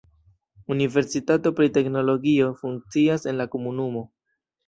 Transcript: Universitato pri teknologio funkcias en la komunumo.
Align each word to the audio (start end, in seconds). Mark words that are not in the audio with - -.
Universitato 0.75 1.51
pri 1.59 1.67
teknologio 1.75 2.49
funkcias 2.63 3.27
en 3.33 3.39
la 3.43 3.49
komunumo. 3.57 4.05